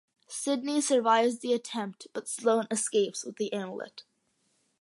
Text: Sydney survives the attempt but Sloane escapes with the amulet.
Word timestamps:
Sydney 0.27 0.81
survives 0.81 1.37
the 1.37 1.53
attempt 1.53 2.07
but 2.11 2.27
Sloane 2.27 2.65
escapes 2.71 3.23
with 3.23 3.35
the 3.35 3.53
amulet. 3.53 4.01